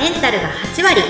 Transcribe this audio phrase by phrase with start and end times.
[0.00, 1.02] メンタルが8割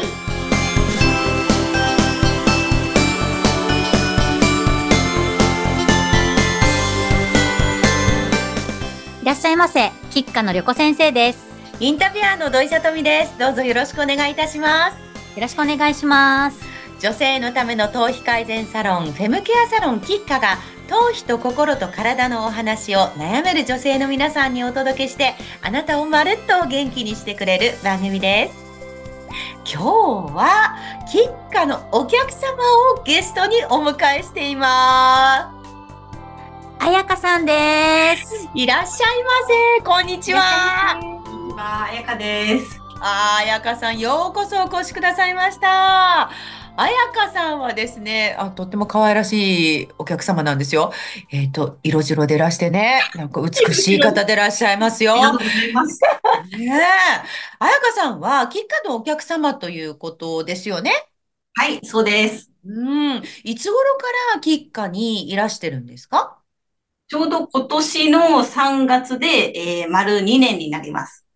[9.22, 11.48] いらっしゃいませキッカの旅子先生です
[11.78, 13.38] インタビュアーの土井さとみです。
[13.38, 14.96] どうぞよろしくお願いいたします。
[15.36, 16.60] よろしくお願いします
[17.00, 28.59] 女性のための頭皮改善サロン、フェムケアサロンキッカが、頭皮と心と体のお話を悩める女性の皆さんにお届けして、あなたをまるっと元気にしてくれる番組です。
[29.64, 29.78] 今
[30.28, 30.76] 日は、
[31.10, 32.48] キッカのお客様
[32.94, 35.54] をゲストにお迎えしていま
[36.78, 38.48] あやかさんですす。
[38.54, 39.30] いらっしゃいま
[39.78, 39.84] せ。
[39.84, 40.98] こんにちは。
[41.00, 42.80] こんにちは、あやかです。
[43.00, 46.30] あー、彩香さん、ようこそお越しくださいました。
[46.82, 50.94] 彩香さんはですね、あ、とっても可愛らしいお客様なんですよ。
[51.30, 55.12] えっと、色白でいらしてね、なんか美しい方でいらっしゃいますよ。
[55.12, 56.00] ありがとうございます。
[56.56, 56.70] ねえ。
[57.58, 60.92] 彩香さんは、キッカのお客様ということですよね？
[61.54, 62.50] はい、そうです。
[62.64, 63.22] うん。
[63.44, 64.06] いつ頃か
[64.36, 66.38] らキッカにいらしてるんですか？
[67.08, 71.26] ちょうど今年の3月で、えー、丸2年になります。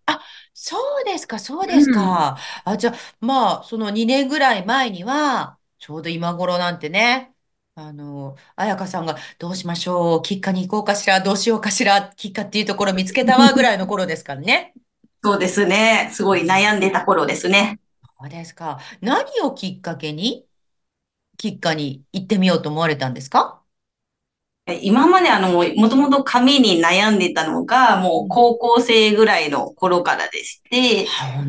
[0.67, 2.39] そうですか、そうですか。
[2.65, 7.35] あ、じゃあ、まあ、その2年ぐらい前には、ちょうど今頃なんてね、
[7.75, 14.75] あの、彩香さんがどうしましょう、キッカに行こうかしら、どうしようかしら、キッカっていうところ見つけたわ ぐらいの頃ですからね。
[15.25, 16.11] そうですね。
[16.13, 17.79] すごい悩んでた頃ですね。
[18.21, 18.81] そうですか。
[19.01, 20.49] 何をきっかけに、
[21.39, 23.64] キッカに行ってみようと思われたんですか？
[23.64, 23.64] え
[24.81, 31.07] 今まであの、もともと髪に悩んでたのが、もう高校生ぐらいの頃からでして、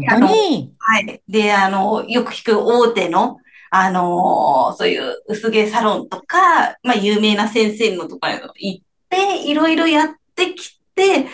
[0.10, 0.74] 本当に？
[0.78, 1.22] はい。
[1.30, 3.38] で、あの、よく聞く大手の、
[3.72, 11.28] あのそういう薄毛サロンとか、まあ、有名な先生のところに行って、いろいろやってきて、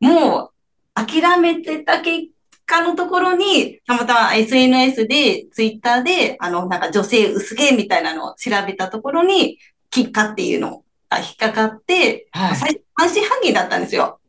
[0.00, 0.50] もう、
[0.94, 2.28] 諦めてた結
[2.66, 9.58] 果のところに、たまたま SNS で、ツイッターで、あの、なんか女性薄毛みたいなのを調べたところに、
[9.90, 10.85] キッカっていうのが
[11.18, 14.20] 引っかかって、はい最初半信半疑だったんですよ。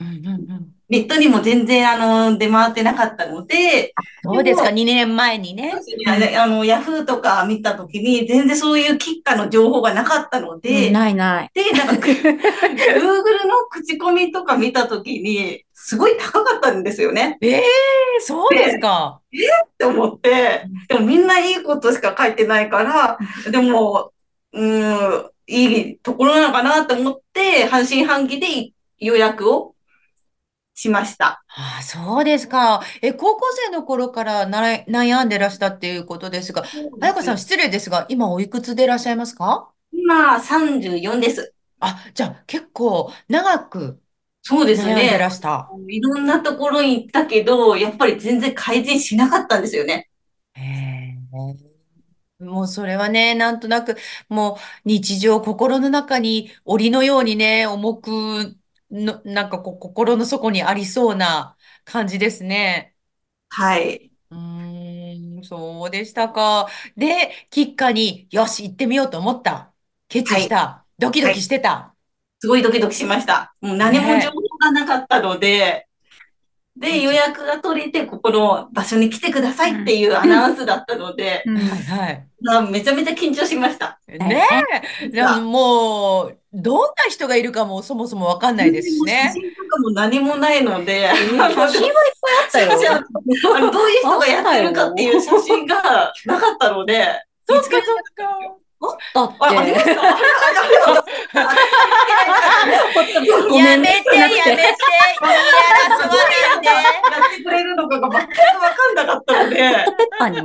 [0.00, 0.80] うんうんうん。
[0.90, 5.72] ネットにも全然、あの、出回ってなかったので、そうですか、2年前にね。
[6.34, 12.26] あの、ヤフーとか見たときに、全然そういうキッカの情報がなかったので、ないないで、なんか、 グ Google
[13.46, 17.38] の口コミとか見たときに、すごい高かったんですよね。
[17.40, 17.62] ええ
[18.20, 19.20] そうですか。
[19.32, 23.18] って思って、でもみんないいことしか書いてないから、
[23.50, 24.10] でも、
[24.52, 29.74] うーん、いいところなのかなと思って、半信半疑で予約を
[30.74, 31.42] しました。
[31.48, 32.82] ああ、そうですか。
[33.02, 36.64] え、高校生の頃からなら悩んでらしたっていうことですが、
[37.00, 39.70] 彩香さん失礼ですが、今おいくつでいらっしゃいますか？
[39.92, 41.52] 今、34です。
[41.80, 44.00] あ、じゃあ結構長く
[44.42, 45.18] そうですね。
[45.18, 45.68] らした。
[45.88, 50.08] いろんなところに行ったけど、やっぱり全然改善しなかったんですよね。
[50.54, 51.69] へえ。
[52.40, 53.96] もうそれはね、なんとなく、
[54.28, 58.56] もう日常心の中に檻のようにね、重く
[58.90, 62.96] の、なんかこう心の底にありそうな感じですね。
[63.48, 64.10] はい。
[64.30, 66.68] うーん、そうでしたか。
[66.96, 69.72] で、キッカに、よし、行ってみようと思った。
[70.08, 70.86] 決意した。
[70.98, 71.96] ドキドキしてた。
[72.40, 73.54] すごいドキドキしました。
[73.60, 75.88] もう何も情報がなかったので、
[76.76, 82.26] で、予約が取れて、ここの場所に来てくださいっていうアナウンスだったので、うんはいはい。
[82.48, 83.98] あめちゃめちゃ緊張しました。
[84.08, 84.46] ね？
[85.02, 85.08] え。
[85.08, 89.30] でももう、どんな人がいるかもそもそもわかんないですし写ね。
[89.34, 91.88] 真とかも何もないので、写真はいっぱい
[92.44, 93.00] あったよ
[93.70, 97.04] どういう人がやってるかっていう写真がなかったので、
[97.46, 97.84] そっかそっ見
[98.82, 100.02] あ、ありまてした？
[100.02, 100.22] あれ、
[102.54, 102.80] あれ、あ
[103.48, 104.72] ごめんやめて、やめて、言い
[105.76, 106.68] 争わないで。
[106.70, 106.80] れ、や
[107.26, 109.84] ってくれるのかが全くわかんなかったので、ペッ
[110.18, 110.38] パーに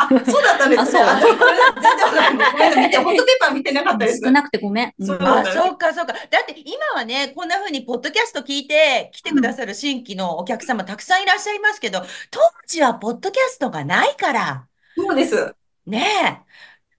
[0.00, 1.00] あ、そうだったんですね。
[1.00, 2.52] ああ、全然わかんない。
[2.52, 4.20] ごめんなさい見て、ホットペーパー見てなかったです。
[4.22, 6.12] 少なくてごめんそうあ、そうか、そうか。
[6.12, 15.54] だって今はね、こんな風にポッドキャスト聞いて来てくださる新規のお客様たくさんいらっしゃいますけど、当時はポッドキャストがないから、そうです。
[15.86, 16.38] ねえ、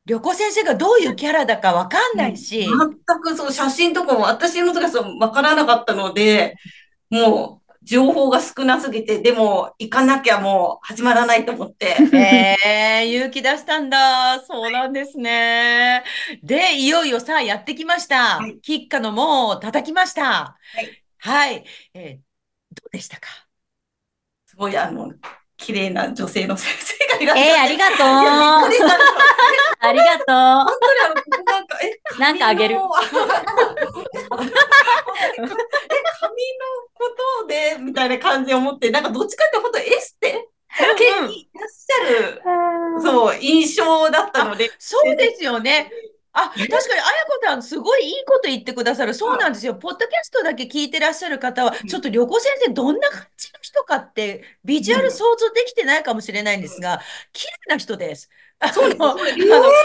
[0.09, 6.56] 旅行先生がどういうキャラだかわかんないし、全くそう、写真とかも私の時はそうわからなかったので、
[7.11, 11.95] もう、情報が少なすぎて、でも、行かなきゃもう始まらないと思って。
[12.13, 12.57] え
[13.03, 14.41] え勇気出したんだ。
[14.41, 16.03] そうなんですね。
[16.44, 18.39] で、いよいよさあやってきました。
[18.39, 20.57] はいキッカの門を叩きました。
[20.73, 21.03] はい。
[21.19, 21.65] はい。
[21.94, 22.29] えー
[22.71, 23.27] どうでしたか？
[24.45, 25.11] すごい、あの、
[25.59, 27.51] 綺麗な女性の先生がいらっしゃって。
[27.51, 27.97] えー、ありがとう。
[29.81, 32.19] ありがと本当にあなんか、え、う。
[32.19, 32.75] なんかあげる。
[32.75, 32.88] え、髪の
[36.94, 40.50] ことで、みたいな感じを思って、なんかどっちかって本当エステ
[40.81, 41.50] うん系に
[43.41, 45.91] 印象だったので、そうですよね。
[46.31, 46.79] あ、確かに、あや
[47.27, 49.13] こさん、すごいいいこと言ってくださる。
[49.13, 49.75] そうなんですよ。
[49.75, 57.00] ポッドキャストだけ聞いてらっしゃる方は、ちょっと旅行先生、どんな感じの人かって、ビジュアル想像できてないかもしれないんですが、
[57.31, 58.30] 綺麗な人です。
[58.60, 59.80] あの、あの、ちょっと、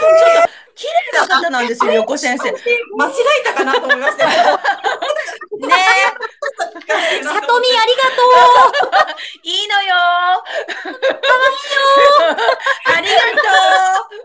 [0.75, 2.51] 綺麗な方なんですよ、旅行先生。
[2.51, 2.57] ね
[2.97, 3.11] 間違
[3.41, 4.25] えたかなと思いました
[7.85, 8.29] りがと
[9.43, 9.95] いいのよ
[12.85, 14.15] ありがとう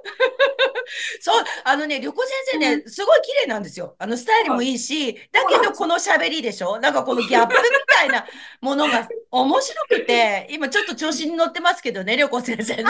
[1.21, 3.95] そう、あのね、旅行先生ね、すごい綺麗なんですよ。
[3.99, 8.27] あの、スタイルもいいし、だけどこの喋りでしょなんかこのギャップみたいな
[8.61, 12.85] ものが面白くて、今ちょっと調子に乗ってますけどね、旅行先生ね。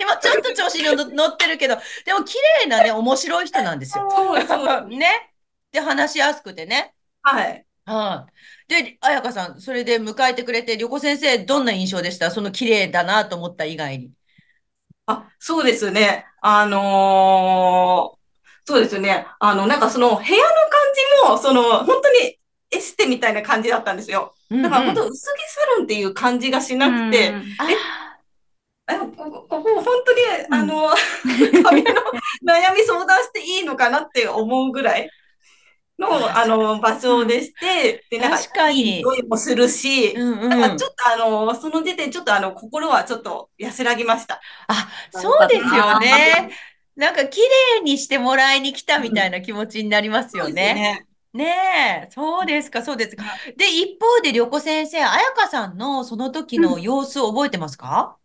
[0.00, 2.34] 今ちょっと調子に乗乗ってるけど、でも綺
[2.64, 4.08] 麗なね、面白い人なんですよ。
[4.88, 5.32] ね。
[5.72, 6.94] で、話しやすくてね。
[7.22, 7.64] はい。
[7.92, 8.26] は
[8.68, 8.72] い。
[8.84, 12.30] で、彩香さん、それで迎えてくれて、旅行先生、どんな印象でした？
[12.30, 14.12] その綺麗だなと思った以外に。
[15.06, 16.26] あ、そうですね。
[16.42, 18.20] あのー
[18.66, 19.26] そうですね。
[19.40, 20.36] あの、なんかその部屋の感
[21.24, 22.38] じも、その、本当に
[22.70, 24.34] エステみたいな感じだったんですよ。
[24.50, 26.76] うんだから本うん当薄毛サロンっていう感じがしう。
[26.76, 27.64] なくて、うんあ
[28.86, 30.20] あここ、ここ本当に、
[30.50, 30.88] あの、
[31.62, 31.90] 髪の
[32.46, 35.10] 悩み相談していいのかなって思うぐらい
[36.00, 40.60] の、あの、場所でして、で、なんか、確かに匂いもするし、うんうん。
[40.60, 44.40] なんかちょっとあの、その時点、ちょっとあの、心はちょっと安らぎました。
[44.68, 46.50] あ、そうですよね。
[46.96, 47.40] なんか綺
[47.78, 50.74] 麗にしてもらいに来たみたいな気持ちになりますよそうですね。
[50.74, 51.06] ね。
[51.32, 53.24] ねえ、そうですか、そうですか。
[53.56, 58.16] で、一方で、旅行先生、彩香さんのその時の様子覚えてますか？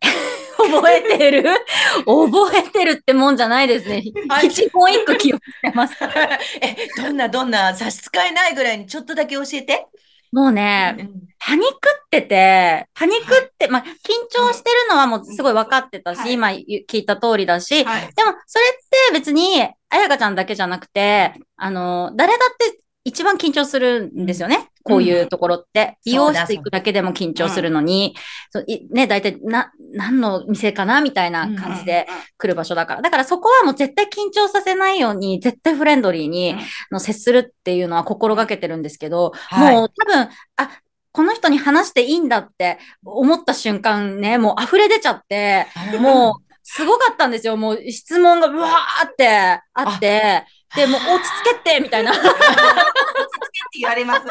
[0.56, 1.44] 覚えてる？
[2.04, 4.02] 覚えてるってもんじゃないですね。
[4.28, 5.96] はい一言一句記憶してます。
[6.60, 9.86] え、どんなどんな差し支えないぐらいにちょっとだけ教えて。
[10.32, 13.86] もうね、うんパニックってて、パニックって、まあ、緊
[14.30, 18.08] 張してるのはもうすごい分かってたし、はい今言聞いた通りだし、はい。
[18.16, 24.70] でも、それって別に、あやかちゃんだけじゃなくて、あの、誰だって一番緊張するんですよね。
[24.84, 25.98] こういうところって。
[26.04, 28.14] 美容室行くだけでも緊張するのに、
[28.50, 33.02] そういね、大体、な、何の店かなみたいな感じで来る場所だから。
[33.02, 36.54] だからそこはもう絶対緊張させないように、絶対フレンドリーに、
[36.92, 40.70] の接するっていうのは心がけてるんですけど、はいもう多分、あ、
[41.12, 45.66] この人に話していいんだって思った瞬間ね、もう溢れ出ちゃって、
[45.98, 47.56] もう、すごかったんですよ。
[47.56, 49.28] もう質問がうわーって
[49.74, 50.44] あって、
[50.76, 52.10] で、もう落ち着けてみたいな。
[52.14, 54.20] 落ち着けって言われます。
[54.20, 54.30] いいこ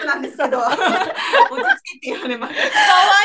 [0.00, 2.54] となんですけど、落ち着けって言われます。
[2.54, 2.66] かわ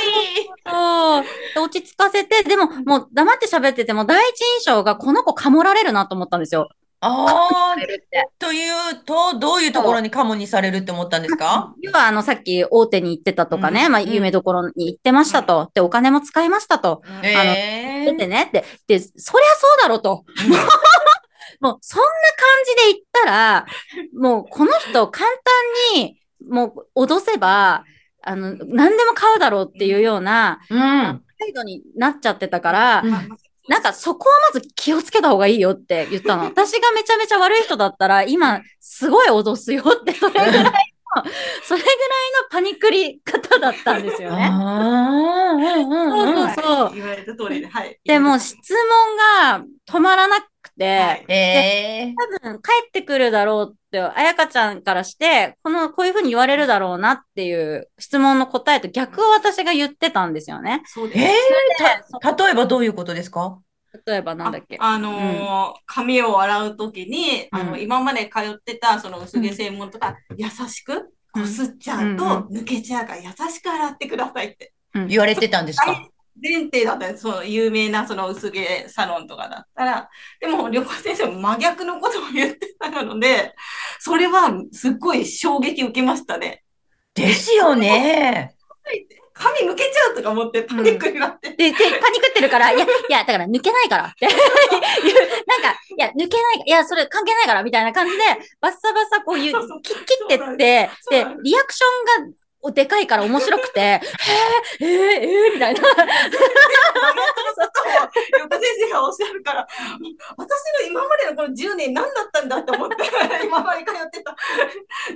[0.02, 0.48] いい。
[0.70, 6.70] そうで落ち着かせて、でももう黙って喋ってても第一印象がこの子かもられるなと思ったんですよ。
[7.06, 7.76] ああ、
[8.40, 11.74] というと、どういうところにカモにされるって思ったんですか？
[11.82, 15.70] 要は、あの、さっき大手に行ってたとかね、まあ、うんうん有名どころに行ってましたと。
[15.74, 17.02] で、お金も使いましたと。
[17.22, 18.64] え出てねって。
[18.88, 20.24] で、そりゃそうだろうと。
[21.64, 23.66] もう、そんな感じで言ったら、
[24.14, 25.30] もう、この人簡
[25.94, 27.86] 単に、もう、脅せば、
[28.22, 31.24] あの、何でも買うだろうっていうようなうん。
[31.40, 33.30] 態度になっちゃってたから、うん
[33.70, 36.44] なんかそこはまず気をつけた方がいいよって言ったの。
[36.44, 40.93] 私がめちゃめちゃ悪い人だったら、今、すごい脅すよって、それぐらい、
[41.64, 41.98] それぐらい
[42.44, 44.50] のパニクり方だったんですよね。
[44.52, 46.50] ああ、うんうんうんうん。
[46.52, 48.00] そうそう言われた通りで、はい。
[48.04, 49.18] でも質問
[49.60, 51.36] が止まらなくて、はいえ
[52.10, 60.82] え多分帰ってくるだろうって、あやかちゃんからして、この、こういうふうに言われるだろうなっていう質問の答えと逆を私が言ってたんですよね。
[60.86, 61.20] そうです。
[61.20, 63.60] えでえ例えばどういうことですか？
[64.06, 64.78] 例えばなんだっけ？
[64.80, 74.74] ああのー髪を洗うときに、あの、うん今まで通ってた、その薄毛専門とか、優しくこすっちゃうと、うん抜けちゃうから優しく洗ってくださいって。
[74.96, 75.86] うん言われてたんですか？
[75.88, 76.10] 大
[76.42, 77.16] 前提だった。
[77.16, 80.10] その有名なその薄毛サロンとかだったら。
[80.42, 83.54] でも、旅行先生も真逆のことを言ってたので、
[84.00, 86.64] それはすっごい衝撃受けましたね。
[87.14, 88.56] ですよね。
[89.34, 91.43] 髪抜けちゃうとか思ってパニックになって。
[91.58, 94.28] で、で、パニクってるから、いや、いや、だから抜けないからって。
[94.28, 94.36] なん
[95.62, 98.24] か、いや、抜けない、いや、それ関係ないから、みたいな感じで、
[98.62, 102.34] バッサバサこういう切切ってって、でリアクションが
[102.66, 104.02] おでかいから面白くて、へえ、
[104.80, 105.82] えー、えー、みたいな。
[108.40, 109.68] 横先生がおっしゃるから、
[110.38, 110.50] 私
[110.82, 112.96] の今までのこの10年何だったんだって思って、
[113.44, 114.36] 今まで通ってた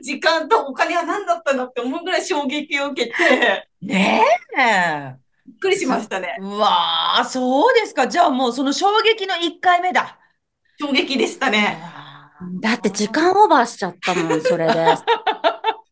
[0.02, 4.26] 時間とお金は何だったんだって思うぐらい衝撃を受けて、ね
[4.58, 5.27] え。
[5.48, 6.36] びっくりしましたね。
[6.42, 8.08] うわあ、そうですか。
[8.08, 10.18] じゃあもうその衝撃の1回目だ。
[10.80, 11.82] 衝撃でしたね。
[12.62, 14.74] だって時間オーバーしちゃったもん、それで。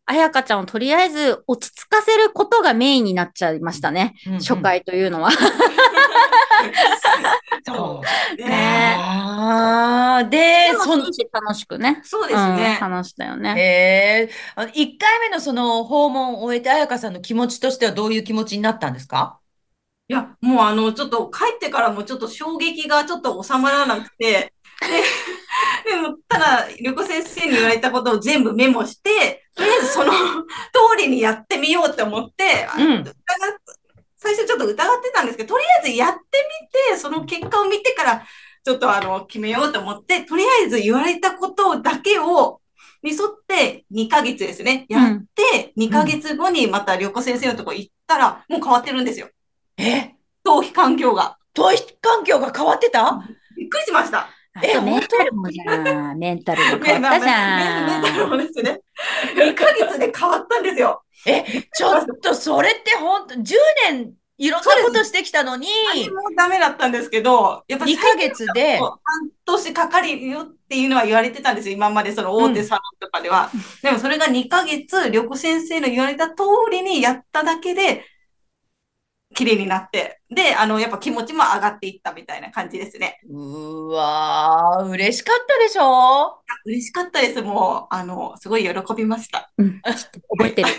[0.08, 4.14] あやかちゃんをとりあえず落ち着かせることがメインになっちゃいましたね。
[4.26, 5.30] うんうん初回というのは。
[7.64, 8.02] そ
[8.36, 12.00] うねあーで、その、楽しくね。
[12.04, 12.78] そうですね。
[12.80, 13.54] うん、話したよね。
[13.56, 13.62] へ
[14.28, 19.40] え、あの1回目のその訪問を終えて、彩香さんの気持ちとしてはどういう気持ちになったんですか？
[20.08, 25.02] いや、もうあの、ちょっと帰ってからもちょっと衝撃がちょっと収まらなくて、で、
[25.90, 30.18] でも、ただ、旅行先生に言われたことを全部メモして、とりあえずその通
[30.98, 32.44] りにやってみようって思って、
[34.16, 36.20] 最初ちょっと疑ってたんですけど、とりあえずやって
[36.90, 38.26] みて、その結果を見てから、
[38.64, 42.60] ちょっとあの、決めようと思って、とりあえず言われたことだけを、
[43.02, 44.86] に沿って2ヶ月ですね。
[44.88, 49.28] やって、2ヶ月後にまた旅行先生のとこ行ったら、もう変わってるんですよ。
[49.78, 50.14] え？
[50.44, 51.38] 頭皮環境が。
[51.54, 53.22] 頭皮環境が変わってた？
[53.56, 54.28] びっくりしました。
[54.54, 56.18] あとメンタルもじゃん。
[56.18, 58.02] メンタルも変わったじゃん。
[58.02, 58.80] メンタルもですね。
[59.34, 61.02] 2ヶ月で変わったんですよ。
[61.26, 63.54] え、ちょっとそれって本当10
[63.90, 68.98] 年いろんなことしてきたのに、何もダメだったんですけど、やっぱ2ヶ月で、半
[69.44, 71.74] 年かかるよっていうのは言われてたんですよ。
[71.74, 73.50] 今までその大手サロンとかでは。
[73.82, 78.04] でもそれが2ヶ月、旅行先生の言われた通りにやっただけで、
[79.36, 80.20] 綺麗になって。
[80.30, 83.20] で、あの、やっぱ気持ちも上がっていったみたいな感じですね。
[83.28, 86.38] うわー、嬉しかったでしょ？
[86.64, 87.42] 嬉しかったです。
[87.42, 89.52] もう、あの、すごい喜びました。
[89.58, 90.68] うん、覚えてる。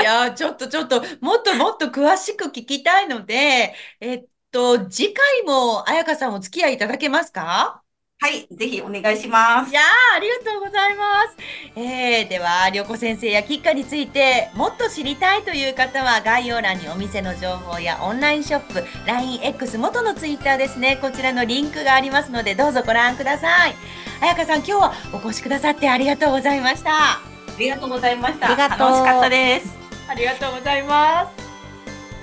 [0.00, 7.83] いやー、ちょっとちょっと、もっともっと詳しく聞きたいので、えっと、次回も彩香さんお付き合いいただけますか？
[8.24, 9.74] はい、ぜひお願いしますい。
[9.74, 11.36] やー、ありがとうございます。
[11.76, 23.74] えー、では、りょこ先生やキッカについてもっと知りたいという方は概要欄にお店の情報やオンラインショップ、LINEX 元のツイッターですね、こちらのリンクがありますので、どうぞご覧ください。
[24.22, 26.92] 彩香さん、今日はお越しくださってありがとうございました。
[26.92, 27.20] あ
[27.58, 28.48] りがとうございました。
[28.48, 29.76] 楽しかったです。
[30.08, 31.44] ありがとうございます。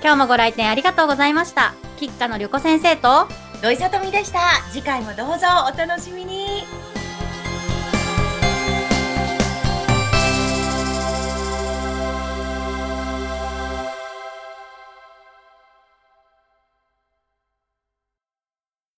[0.01, 1.75] 今日もご来店ありがとうございました。
[1.99, 3.27] キッカの旅子先生と、
[3.61, 4.39] 土井さとみでした。
[4.71, 6.40] 次回もどうぞお楽しみに。